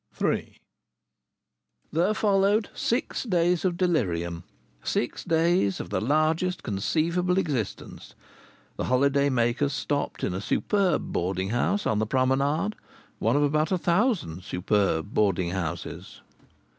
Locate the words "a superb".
10.33-11.11